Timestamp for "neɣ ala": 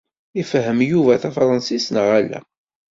1.95-2.39